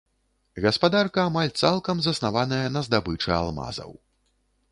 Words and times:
Гаспадарка 0.63 1.19
амаль 1.31 1.51
цалкам 1.67 2.01
заснаваная 2.07 2.63
на 2.77 2.81
здабычы 2.87 3.31
алмазаў. 3.41 3.91